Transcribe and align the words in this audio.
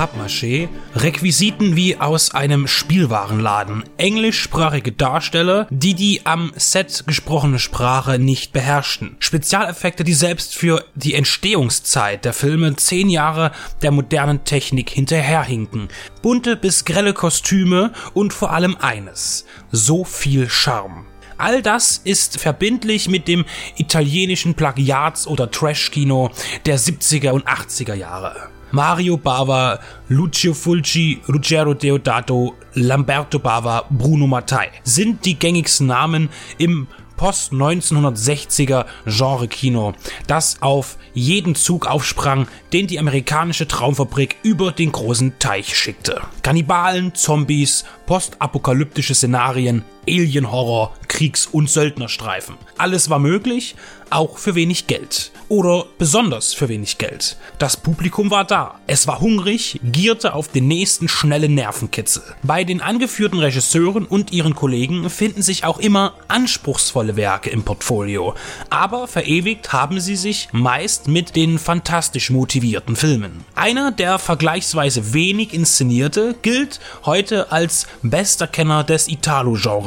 Pappmaché, 0.00 0.70
Requisiten 0.94 1.76
wie 1.76 1.98
aus 1.98 2.30
einem 2.30 2.66
Spielwarenladen, 2.66 3.84
englischsprachige 3.98 4.92
Darsteller, 4.92 5.66
die 5.68 5.92
die 5.92 6.22
am 6.24 6.52
Set 6.56 7.04
gesprochene 7.06 7.58
Sprache 7.58 8.18
nicht 8.18 8.54
beherrschten, 8.54 9.16
Spezialeffekte, 9.18 10.02
die 10.02 10.14
selbst 10.14 10.56
für 10.56 10.86
die 10.94 11.12
Entstehungszeit 11.12 12.24
der 12.24 12.32
Filme 12.32 12.76
zehn 12.76 13.10
Jahre 13.10 13.52
der 13.82 13.90
modernen 13.90 14.42
Technik 14.44 14.88
hinterherhinken, 14.88 15.88
bunte 16.22 16.56
bis 16.56 16.86
grelle 16.86 17.12
Kostüme 17.12 17.92
und 18.14 18.32
vor 18.32 18.52
allem 18.52 18.78
eines, 18.80 19.44
so 19.70 20.04
viel 20.04 20.48
Charme. 20.48 21.04
All 21.36 21.60
das 21.60 21.98
ist 21.98 22.40
verbindlich 22.40 23.10
mit 23.10 23.28
dem 23.28 23.44
italienischen 23.76 24.54
Plagiats- 24.54 25.26
oder 25.26 25.50
Trash-Kino 25.50 26.30
der 26.64 26.78
70er 26.78 27.32
und 27.32 27.46
80er 27.46 27.92
Jahre. 27.92 28.48
Mario 28.72 29.16
Bava, 29.16 29.80
Lucio 30.08 30.54
Fulci, 30.54 31.20
Ruggero 31.28 31.74
Deodato, 31.74 32.54
Lamberto 32.74 33.38
Bava, 33.38 33.84
Bruno 33.90 34.26
Mattei 34.26 34.70
sind 34.84 35.24
die 35.24 35.38
gängigsten 35.38 35.88
Namen 35.88 36.28
im 36.58 36.86
Post-1960er 37.20 38.86
Genre-Kino, 39.04 39.92
das 40.26 40.62
auf 40.62 40.96
jeden 41.12 41.54
Zug 41.54 41.86
aufsprang, 41.86 42.48
den 42.72 42.86
die 42.86 42.98
amerikanische 42.98 43.68
Traumfabrik 43.68 44.36
über 44.42 44.72
den 44.72 44.90
großen 44.90 45.38
Teich 45.38 45.76
schickte. 45.76 46.22
Kannibalen, 46.42 47.14
Zombies, 47.14 47.84
postapokalyptische 48.06 49.14
Szenarien, 49.14 49.84
Alien-Horror, 50.08 50.94
Kriegs- 51.08 51.46
und 51.46 51.68
Söldnerstreifen. 51.68 52.56
Alles 52.78 53.10
war 53.10 53.18
möglich, 53.18 53.76
auch 54.10 54.38
für 54.38 54.54
wenig 54.54 54.86
Geld. 54.86 55.30
Oder 55.48 55.86
besonders 55.98 56.52
für 56.52 56.68
wenig 56.68 56.98
Geld. 56.98 57.36
Das 57.58 57.76
Publikum 57.76 58.30
war 58.30 58.44
da. 58.44 58.80
Es 58.86 59.06
war 59.06 59.20
hungrig, 59.20 59.80
gierte 59.82 60.34
auf 60.34 60.48
den 60.48 60.68
nächsten 60.68 61.08
schnellen 61.08 61.54
Nervenkitzel. 61.54 62.22
Bei 62.42 62.64
den 62.64 62.80
angeführten 62.80 63.38
Regisseuren 63.38 64.04
und 64.04 64.32
ihren 64.32 64.54
Kollegen 64.54 65.10
finden 65.10 65.42
sich 65.42 65.64
auch 65.64 65.78
immer 65.78 66.14
anspruchsvolle 66.28 67.16
Werke 67.16 67.50
im 67.50 67.64
Portfolio. 67.64 68.34
Aber 68.68 69.08
verewigt 69.08 69.72
haben 69.72 70.00
sie 70.00 70.16
sich 70.16 70.48
meist 70.52 71.08
mit 71.08 71.34
den 71.36 71.58
fantastisch 71.58 72.30
motivierten 72.30 72.96
Filmen. 72.96 73.44
Einer, 73.54 73.90
der 73.90 74.18
vergleichsweise 74.18 75.12
wenig 75.14 75.52
inszenierte, 75.52 76.36
gilt 76.42 76.80
heute 77.04 77.50
als 77.52 77.86
bester 78.02 78.46
Kenner 78.46 78.84
des 78.84 79.08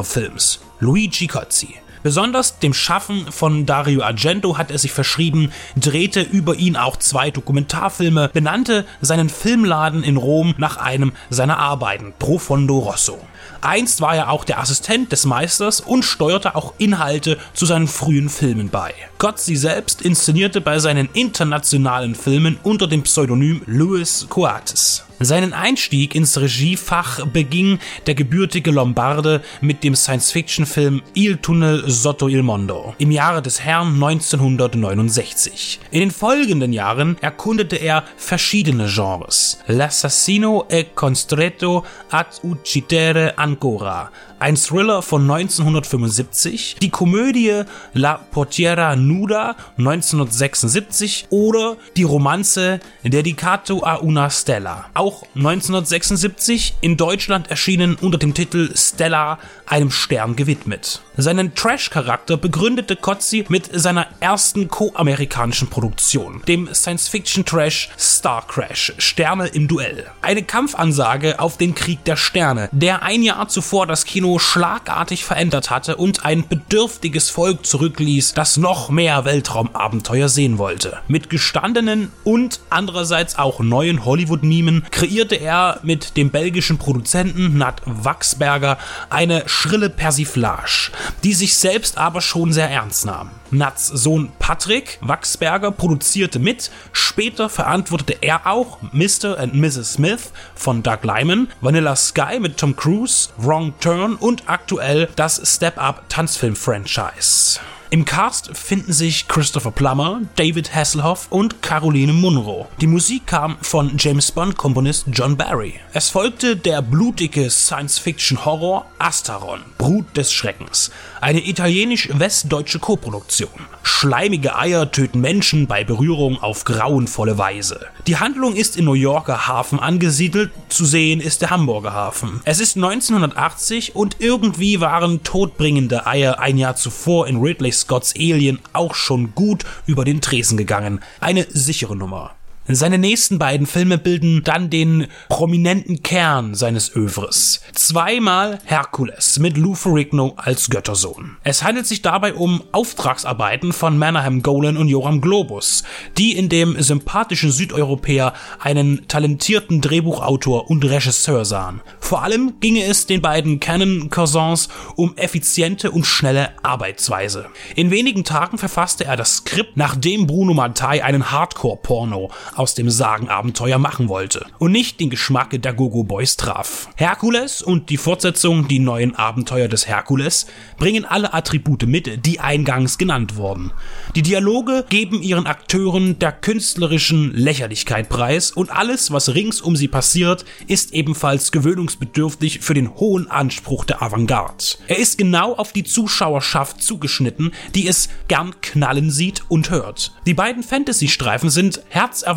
Italo-Genre-Films. 0.03 0.59
Luigi 0.79 1.27
Cozzi. 1.27 1.75
Besonders 2.03 2.59
dem 2.59 2.73
Schaffen 2.73 3.31
von 3.31 3.65
Dario 3.65 4.01
Argento 4.01 4.57
hat 4.57 4.71
er 4.71 4.77
sich 4.77 4.91
verschrieben, 4.91 5.53
drehte 5.77 6.21
über 6.21 6.55
ihn 6.55 6.75
auch 6.75 6.97
zwei 6.97 7.31
Dokumentarfilme, 7.31 8.29
benannte 8.33 8.85
seinen 8.99 9.29
Filmladen 9.29 10.03
in 10.03 10.17
Rom 10.17 10.53
nach 10.57 10.75
einem 10.75 11.13
seiner 11.29 11.59
Arbeiten, 11.59 12.13
Profondo 12.19 12.79
Rosso. 12.79 13.17
Einst 13.61 14.01
war 14.01 14.15
er 14.15 14.29
auch 14.29 14.43
der 14.43 14.59
Assistent 14.59 15.11
des 15.11 15.25
Meisters 15.25 15.79
und 15.81 16.03
steuerte 16.03 16.55
auch 16.55 16.73
Inhalte 16.77 17.37
zu 17.53 17.65
seinen 17.65 17.87
frühen 17.87 18.29
Filmen 18.29 18.69
bei. 18.69 18.93
Gozzi 19.17 19.55
selbst 19.55 20.01
inszenierte 20.01 20.61
bei 20.61 20.79
seinen 20.79 21.09
internationalen 21.13 22.15
Filmen 22.15 22.59
unter 22.63 22.87
dem 22.87 23.03
Pseudonym 23.03 23.61
Louis 23.65 24.25
Coates. 24.29 25.05
Seinen 25.19 25.53
Einstieg 25.53 26.15
ins 26.15 26.37
Regiefach 26.37 27.25
beging 27.27 27.79
der 28.07 28.15
gebürtige 28.15 28.71
Lombarde 28.71 29.41
mit 29.61 29.83
dem 29.83 29.95
Science-Fiction-Film 29.95 31.01
Il 31.13 31.37
Tunnel 31.37 31.89
sotto 31.89 32.27
il 32.27 32.43
mondo 32.43 32.93
im 32.97 33.11
Jahre 33.11 33.41
des 33.41 33.61
Herrn 33.61 33.93
1969. 33.93 35.79
In 35.91 35.99
den 36.01 36.11
folgenden 36.11 36.73
Jahren 36.73 37.15
erkundete 37.21 37.77
er 37.77 38.03
verschiedene 38.17 38.87
Genres. 38.87 39.59
L'assassino 39.67 40.67
è 40.67 40.87
costretto 40.93 41.85
ad 42.09 42.27
uccidere 42.41 43.32
Angora 43.35 44.09
ein 44.43 44.57
Thriller 44.57 45.01
von 45.01 45.21
1975, 45.21 46.75
die 46.81 46.89
Komödie 46.89 47.63
La 47.93 48.17
Portiera 48.17 48.97
Nuda 48.97 49.55
1976 49.77 51.27
oder 51.29 51.77
die 51.95 52.03
Romanze 52.03 52.81
Dedicato 53.03 53.85
a 53.85 54.01
una 54.01 54.29
Stella, 54.29 54.87
auch 54.95 55.23
1976 55.35 56.75
in 56.81 56.97
Deutschland 56.97 57.51
erschienen 57.51 57.95
unter 57.95 58.17
dem 58.17 58.33
Titel 58.33 58.75
Stella, 58.75 59.39
einem 59.65 59.91
Stern 59.91 60.35
gewidmet. 60.35 61.01
Seinen 61.15 61.55
Trash-Charakter 61.55 62.35
begründete 62.35 62.97
Kotzi 62.97 63.45
mit 63.47 63.69
seiner 63.71 64.07
ersten 64.19 64.67
co-amerikanischen 64.67 65.69
Produktion, 65.69 66.41
dem 66.49 66.67
Science-Fiction-Trash 66.73 67.91
Star 67.97 68.45
Crash, 68.45 68.93
Sterne 68.97 69.47
im 69.47 69.69
Duell. 69.69 70.07
Eine 70.21 70.43
Kampfansage 70.43 71.39
auf 71.39 71.55
den 71.55 71.75
Krieg 71.75 72.03
der 72.03 72.17
Sterne, 72.17 72.67
der 72.73 73.03
ein 73.03 73.23
Jahr 73.23 73.47
zuvor 73.47 73.87
das 73.87 74.03
Kino 74.03 74.32
schlagartig 74.39 75.25
verändert 75.25 75.69
hatte 75.69 75.95
und 75.95 76.25
ein 76.25 76.47
bedürftiges 76.47 77.29
Volk 77.29 77.65
zurückließ, 77.65 78.33
das 78.33 78.57
noch 78.57 78.89
mehr 78.89 79.25
Weltraumabenteuer 79.25 80.29
sehen 80.29 80.57
wollte. 80.57 80.99
Mit 81.07 81.29
gestandenen 81.29 82.11
und 82.23 82.59
andererseits 82.69 83.37
auch 83.37 83.59
neuen 83.59 84.05
Hollywood-Mimen 84.05 84.85
kreierte 84.91 85.35
er 85.35 85.79
mit 85.83 86.17
dem 86.17 86.29
belgischen 86.29 86.77
Produzenten 86.77 87.57
Nat 87.57 87.81
Wachsberger 87.85 88.77
eine 89.09 89.43
schrille 89.47 89.89
Persiflage 89.89 90.91
die 91.23 91.33
sich 91.33 91.57
selbst 91.57 91.97
aber 91.97 92.21
schon 92.21 92.53
sehr 92.53 92.69
ernst 92.69 93.05
nahm. 93.05 93.31
Nats 93.51 93.87
Sohn 93.87 94.31
Patrick 94.39 94.97
Wachsberger 95.01 95.71
produzierte 95.71 96.39
mit, 96.39 96.71
später 96.91 97.49
verantwortete 97.49 98.17
er 98.21 98.47
auch 98.47 98.79
Mr. 98.91 99.37
and 99.37 99.53
Mrs. 99.53 99.93
Smith 99.93 100.31
von 100.55 100.81
Doug 100.81 101.03
Lyman, 101.03 101.49
Vanilla 101.61 101.95
Sky 101.95 102.39
mit 102.39 102.57
Tom 102.57 102.75
Cruise, 102.75 103.29
Wrong 103.37 103.73
Turn 103.79 104.15
und 104.23 104.43
aktuell 104.47 105.09
das 105.17 105.41
Step 105.43 105.77
Up 105.77 106.05
Tanzfilm-Franchise. 106.07 107.59
Im 107.93 108.05
Cast 108.05 108.57
finden 108.57 108.91
sich 108.91 109.27
Christopher 109.27 109.69
Plummer, 109.69 110.21
David 110.35 110.73
Hasselhoff 110.73 111.27
und 111.29 111.61
Caroline 111.61 112.11
Munro. 112.11 112.67
Die 112.81 112.87
Musik 112.87 113.27
kam 113.27 113.55
von 113.61 113.91
James 113.99 114.31
Bond-Komponist 114.31 115.05
John 115.11 115.37
Barry. 115.37 115.75
Es 115.93 116.09
folgte 116.09 116.57
der 116.57 116.81
blutige 116.81 117.51
Science-Fiction-Horror 117.51 118.87
Astaron, 118.97 119.59
Brut 119.77 120.17
des 120.17 120.33
Schreckens, 120.33 120.89
eine 121.21 121.45
italienisch-westdeutsche 121.47 122.79
Koproduktion. 122.79 123.51
Schleimige 123.83 124.55
Eier 124.55 124.91
töten 124.91 125.21
Menschen 125.21 125.67
bei 125.67 125.83
Berührung 125.83 126.41
auf 126.41 126.63
grauenvolle 126.63 127.37
Weise. 127.37 127.85
Die 128.07 128.17
Handlung 128.17 128.55
ist 128.55 128.75
im 128.75 128.85
New 128.85 128.93
Yorker 128.93 129.47
Hafen 129.47 129.79
angesiedelt, 129.79 130.49
zu 130.67 130.83
sehen 130.85 131.21
ist 131.21 131.43
der 131.43 131.51
Hamburger 131.51 131.93
Hafen. 131.93 132.41
Es 132.43 132.59
ist 132.59 132.75
1980 132.75 133.95
und 133.95 134.15
irgendwie 134.17 134.81
waren 134.81 135.21
todbringende 135.21 136.07
Eier 136.07 136.39
ein 136.39 136.57
Jahr 136.57 136.75
zuvor 136.75 137.27
in 137.27 137.39
Ridley 137.39 137.71
Scotts 137.83 138.13
Alien 138.15 138.59
auch 138.71 138.95
schon 138.95 139.35
gut 139.35 139.65
über 139.85 140.05
den 140.05 140.21
Tresen 140.21 140.57
gegangen. 140.57 141.01
Eine 141.19 141.45
sichere 141.49 141.95
Nummer. 141.95 142.35
Seine 142.65 142.97
nächsten 142.97 143.39
beiden 143.39 143.67
Filme 143.67 143.97
bilden 143.97 144.41
dann 144.45 144.69
den 144.69 145.07
prominenten 145.27 146.01
Kern 146.01 146.55
seines 146.55 146.95
Övres. 146.95 147.59
Zweimal 147.73 148.59
Herkules 148.63 149.37
mit 149.39 149.57
Lou 149.57 149.75
Ferrigno 149.75 150.35
als 150.37 150.69
Göttersohn. 150.69 151.35
Es 151.43 151.63
handelt 151.63 151.87
sich 151.87 152.01
dabei 152.01 152.33
um 152.33 152.63
Auftragsarbeiten 152.71 153.73
von 153.73 153.97
Manahem 153.97 154.43
Golan 154.43 154.77
und 154.77 154.87
Joram 154.87 155.19
Globus, 155.19 155.83
die 156.17 156.37
in 156.37 156.47
dem 156.47 156.81
sympathischen 156.81 157.51
Südeuropäer 157.51 158.31
einen 158.59 159.09
talentierten 159.09 159.81
Drehbuchautor 159.81 160.69
und 160.69 160.85
Regisseur 160.85 161.43
sahen. 161.43 161.81
Vor 161.99 162.23
allem 162.23 162.61
ginge 162.61 162.85
es 162.85 163.05
den 163.05 163.21
beiden 163.21 163.59
Canon 163.59 164.09
Cousins 164.09 164.69
um 164.95 165.17
effiziente 165.17 165.91
und 165.91 166.05
schnelle 166.05 166.51
Arbeitsweise. 166.63 167.47
In 167.75 167.91
wenigen 167.91 168.23
Tagen 168.23 168.57
verfasste 168.57 169.03
er 169.03 169.17
das 169.17 169.37
Skript, 169.37 169.75
nachdem 169.75 170.27
Bruno 170.27 170.53
Mattei 170.53 171.03
einen 171.03 171.29
Hardcore-Porno 171.29 172.31
aus 172.57 172.75
dem 172.75 172.89
Sagenabenteuer 172.89 173.77
machen 173.77 174.09
wollte 174.09 174.45
und 174.59 174.71
nicht 174.71 174.99
den 174.99 175.09
Geschmack 175.09 175.61
der 175.61 175.73
Gogo 175.73 176.03
Boys 176.03 176.37
traf. 176.37 176.89
Herkules 176.95 177.61
und 177.61 177.89
die 177.89 177.97
Fortsetzung 177.97 178.67
Die 178.67 178.79
neuen 178.79 179.15
Abenteuer 179.15 179.67
des 179.67 179.87
Herkules 179.87 180.47
bringen 180.77 181.05
alle 181.05 181.33
Attribute 181.33 181.85
mit, 181.85 182.25
die 182.25 182.39
eingangs 182.39 182.97
genannt 182.97 183.35
wurden. 183.35 183.71
Die 184.15 184.21
Dialoge 184.21 184.85
geben 184.89 185.21
ihren 185.21 185.47
Akteuren 185.47 186.19
der 186.19 186.31
künstlerischen 186.31 187.33
Lächerlichkeit 187.33 188.09
preis 188.09 188.51
und 188.51 188.69
alles, 188.69 189.11
was 189.11 189.33
rings 189.33 189.61
um 189.61 189.75
sie 189.75 189.87
passiert, 189.87 190.45
ist 190.67 190.93
ebenfalls 190.93 191.51
gewöhnungsbedürftig 191.51 192.59
für 192.59 192.73
den 192.73 192.95
hohen 192.95 193.29
Anspruch 193.29 193.85
der 193.85 194.01
Avantgarde. 194.01 194.63
Er 194.87 194.97
ist 194.97 195.17
genau 195.17 195.53
auf 195.53 195.73
die 195.73 195.83
Zuschauerschaft 195.83 196.81
zugeschnitten, 196.81 197.51
die 197.75 197.87
es 197.87 198.09
gern 198.27 198.53
knallen 198.61 199.11
sieht 199.11 199.43
und 199.49 199.69
hört. 199.69 200.13
Die 200.25 200.33
beiden 200.33 200.63
Fantasy-Streifen 200.63 201.49
sind 201.49 201.81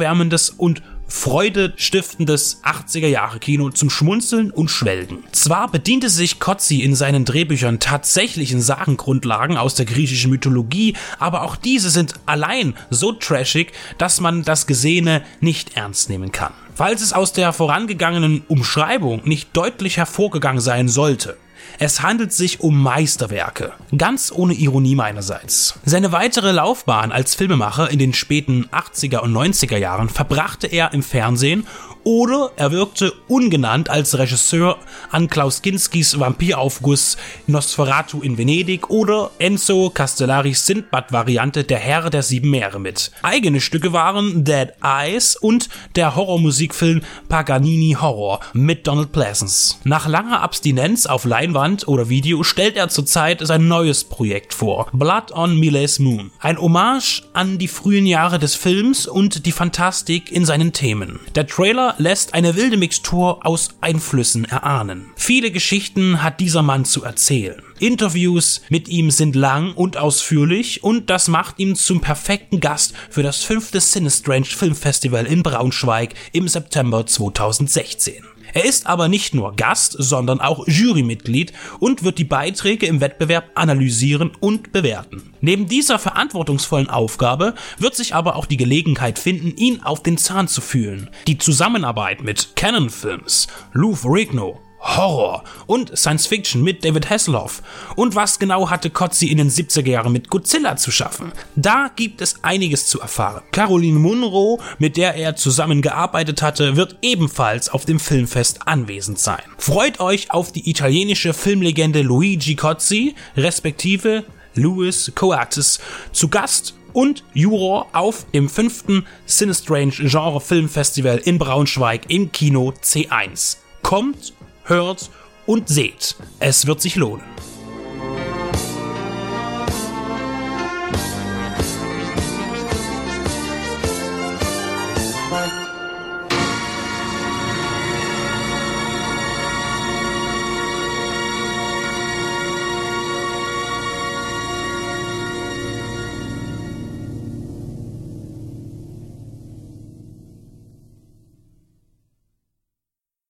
herzerwärmendes 0.06 0.50
und 0.50 0.82
freudestiftendes 1.08 2.62
80er 2.64 3.06
Jahre 3.06 3.38
Kino 3.38 3.70
zum 3.70 3.90
Schmunzeln 3.90 4.50
und 4.50 4.70
Schwelgen. 4.70 5.22
Zwar 5.30 5.70
bediente 5.70 6.10
sich 6.10 6.40
Kotzi 6.40 6.82
in 6.82 6.96
seinen 6.96 7.24
Drehbüchern 7.24 7.78
tatsächlichen 7.78 8.60
Sagengrundlagen 8.60 9.56
aus 9.56 9.76
der 9.76 9.86
griechischen 9.86 10.32
Mythologie, 10.32 10.96
aber 11.20 11.42
auch 11.42 11.54
diese 11.54 11.90
sind 11.90 12.14
allein 12.26 12.74
so 12.90 13.12
trashig, 13.12 13.72
dass 13.98 14.20
man 14.20 14.42
das 14.42 14.66
Gesehene 14.66 15.22
nicht 15.40 15.76
ernst 15.76 16.08
nehmen 16.08 16.32
kann. 16.32 16.52
Falls 16.74 17.02
es 17.02 17.12
aus 17.12 17.32
der 17.32 17.52
vorangegangenen 17.52 18.42
Umschreibung 18.48 19.22
nicht 19.24 19.56
deutlich 19.56 19.96
hervorgegangen 19.98 20.60
sein 20.60 20.88
sollte, 20.88 21.36
es 21.78 22.02
handelt 22.02 22.32
sich 22.32 22.60
um 22.60 22.82
Meisterwerke. 22.82 23.72
Ganz 23.96 24.32
ohne 24.34 24.54
Ironie 24.54 24.94
meinerseits. 24.94 25.78
Seine 25.84 26.12
weitere 26.12 26.52
Laufbahn 26.52 27.12
als 27.12 27.34
Filmemacher 27.34 27.90
in 27.90 27.98
den 27.98 28.14
späten 28.14 28.66
80er 28.72 29.18
und 29.18 29.32
90er 29.32 29.76
Jahren 29.76 30.08
verbrachte 30.08 30.66
er 30.66 30.92
im 30.92 31.02
Fernsehen 31.02 31.66
oder 32.06 32.52
er 32.54 32.70
wirkte 32.70 33.12
ungenannt 33.26 33.90
als 33.90 34.16
Regisseur 34.16 34.78
an 35.10 35.28
Klaus 35.28 35.60
Kinskis 35.60 36.20
Vampiraufguss 36.20 37.16
Nosferatu 37.48 38.22
in 38.22 38.38
Venedig 38.38 38.88
oder 38.90 39.32
Enzo 39.40 39.90
Castellaris 39.90 40.64
Sindbad-Variante 40.66 41.64
Der 41.64 41.78
Herr 41.78 42.08
der 42.08 42.22
Sieben 42.22 42.50
Meere 42.50 42.78
mit. 42.78 43.10
Eigene 43.22 43.60
Stücke 43.60 43.92
waren 43.92 44.44
Dead 44.44 44.68
Eyes 44.84 45.34
und 45.34 45.68
der 45.96 46.14
Horrormusikfilm 46.14 47.00
Paganini 47.28 47.96
Horror 48.00 48.38
mit 48.52 48.86
Donald 48.86 49.10
Pleasance. 49.10 49.78
Nach 49.82 50.06
langer 50.06 50.42
Abstinenz 50.42 51.06
auf 51.06 51.24
Leinwand 51.24 51.88
oder 51.88 52.08
Video 52.08 52.44
stellt 52.44 52.76
er 52.76 52.88
zurzeit 52.88 53.44
sein 53.44 53.66
neues 53.66 54.04
Projekt 54.04 54.54
vor, 54.54 54.86
Blood 54.92 55.32
on 55.32 55.58
Miles 55.58 55.98
Moon. 55.98 56.30
Ein 56.38 56.60
Hommage 56.60 57.24
an 57.32 57.58
die 57.58 57.66
frühen 57.66 58.06
Jahre 58.06 58.38
des 58.38 58.54
Films 58.54 59.08
und 59.08 59.44
die 59.44 59.50
Fantastik 59.50 60.30
in 60.30 60.44
seinen 60.44 60.72
Themen. 60.72 61.18
Der 61.34 61.48
Trailer 61.48 61.95
lässt 61.98 62.34
eine 62.34 62.56
wilde 62.56 62.76
Mixtur 62.76 63.44
aus 63.46 63.70
Einflüssen 63.80 64.44
erahnen. 64.44 65.06
Viele 65.16 65.50
Geschichten 65.50 66.22
hat 66.22 66.40
dieser 66.40 66.62
Mann 66.62 66.84
zu 66.84 67.04
erzählen. 67.04 67.62
Interviews 67.78 68.62
mit 68.68 68.88
ihm 68.88 69.10
sind 69.10 69.36
lang 69.36 69.72
und 69.74 69.96
ausführlich 69.96 70.82
und 70.82 71.10
das 71.10 71.28
macht 71.28 71.58
ihn 71.58 71.76
zum 71.76 72.00
perfekten 72.00 72.60
Gast 72.60 72.94
für 73.10 73.22
das 73.22 73.42
fünfte 73.42 73.80
Sinistrange 73.80 74.46
Filmfestival 74.46 75.26
in 75.26 75.42
Braunschweig 75.42 76.14
im 76.32 76.48
September 76.48 77.06
2016. 77.06 78.24
Er 78.56 78.64
ist 78.64 78.86
aber 78.86 79.08
nicht 79.08 79.34
nur 79.34 79.54
Gast, 79.54 79.96
sondern 79.98 80.40
auch 80.40 80.66
Jurymitglied 80.66 81.52
und 81.78 82.04
wird 82.04 82.16
die 82.16 82.24
Beiträge 82.24 82.86
im 82.86 83.02
Wettbewerb 83.02 83.50
analysieren 83.54 84.32
und 84.40 84.72
bewerten. 84.72 85.34
Neben 85.42 85.68
dieser 85.68 85.98
verantwortungsvollen 85.98 86.88
Aufgabe 86.88 87.54
wird 87.76 87.94
sich 87.94 88.14
aber 88.14 88.34
auch 88.34 88.46
die 88.46 88.56
Gelegenheit 88.56 89.18
finden, 89.18 89.54
ihn 89.58 89.82
auf 89.82 90.02
den 90.02 90.16
Zahn 90.16 90.48
zu 90.48 90.62
fühlen. 90.62 91.10
Die 91.26 91.36
Zusammenarbeit 91.36 92.22
mit 92.22 92.56
Canon 92.56 92.88
Films, 92.88 93.46
Lou 93.74 93.94
Ferrigno, 93.94 94.58
Horror 94.86 95.44
und 95.66 95.96
Science 95.96 96.26
Fiction 96.26 96.62
mit 96.62 96.84
David 96.84 97.10
Hasselhoff. 97.10 97.62
Und 97.96 98.14
was 98.14 98.38
genau 98.38 98.70
hatte 98.70 98.90
Kotzi 98.90 99.26
in 99.26 99.38
den 99.38 99.50
70er 99.50 99.88
Jahren 99.88 100.12
mit 100.12 100.30
Godzilla 100.30 100.76
zu 100.76 100.90
schaffen? 100.90 101.32
Da 101.56 101.90
gibt 101.94 102.20
es 102.20 102.44
einiges 102.44 102.86
zu 102.86 103.00
erfahren. 103.00 103.42
Caroline 103.52 103.98
Munro, 103.98 104.60
mit 104.78 104.96
der 104.96 105.14
er 105.14 105.36
zusammengearbeitet 105.36 106.42
hatte, 106.42 106.76
wird 106.76 106.96
ebenfalls 107.02 107.68
auf 107.68 107.84
dem 107.84 107.98
Filmfest 107.98 108.66
anwesend 108.66 109.18
sein. 109.18 109.42
Freut 109.58 110.00
euch 110.00 110.30
auf 110.30 110.52
die 110.52 110.70
italienische 110.70 111.34
Filmlegende 111.34 112.02
Luigi 112.02 112.54
Cozzi, 112.54 113.14
respektive 113.36 114.24
Louis 114.54 115.12
Coates, 115.14 115.80
zu 116.12 116.28
Gast 116.28 116.74
und 116.92 117.24
Juror 117.34 117.88
auf 117.92 118.24
dem 118.32 118.48
fünften 118.48 119.06
Sinistrange 119.26 119.92
Genre 119.92 120.40
Filmfestival 120.40 121.18
in 121.18 121.38
Braunschweig 121.38 122.04
im 122.08 122.32
Kino 122.32 122.72
C1. 122.82 123.58
Kommt 123.82 124.32
hört 124.68 125.10
und 125.46 125.68
seht. 125.68 126.16
Es 126.40 126.66
wird 126.66 126.80
sich 126.80 126.96
lohnen. 126.96 127.24